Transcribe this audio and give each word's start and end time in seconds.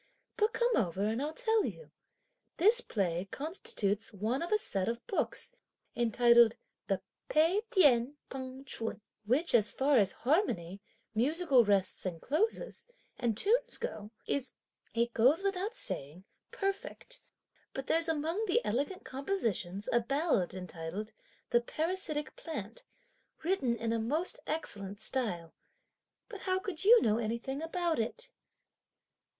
But 0.35 0.53
come 0.53 0.75
over 0.77 1.03
and 1.05 1.21
I'll 1.21 1.31
tell 1.31 1.63
you. 1.63 1.91
This 2.57 2.81
play 2.81 3.27
constitutes 3.29 4.11
one 4.11 4.41
of 4.41 4.51
a 4.51 4.57
set 4.57 4.87
of 4.89 5.05
books, 5.05 5.53
entitled 5.95 6.55
the 6.87 7.03
'Pei 7.29 7.61
Tien 7.69 8.15
Peng 8.27 8.65
Ch'un,' 8.65 8.99
which, 9.25 9.53
as 9.53 9.71
far 9.71 9.97
as 9.99 10.11
harmony, 10.25 10.81
musical 11.13 11.63
rests 11.63 12.03
and 12.03 12.19
closes, 12.19 12.87
and 13.19 13.37
tune 13.37 13.61
go, 13.79 14.09
is, 14.25 14.53
it 14.95 15.13
goes 15.13 15.43
without 15.43 15.75
saying, 15.75 16.23
perfect; 16.49 17.21
but 17.71 17.85
there's 17.85 18.09
among 18.09 18.43
the 18.47 18.59
elegant 18.65 19.03
compositions 19.05 19.87
a 19.93 19.99
ballad 19.99 20.55
entitled: 20.55 21.11
'the 21.51 21.61
Parasitic 21.61 22.35
Plant,' 22.35 22.85
written 23.43 23.75
in 23.77 23.93
a 23.93 23.99
most 23.99 24.39
excellent 24.47 24.99
style; 24.99 25.53
but 26.27 26.39
how 26.41 26.57
could 26.57 26.83
you 26.83 27.03
know 27.03 27.19
anything 27.19 27.61
about 27.61 27.99
it?" 27.99 28.31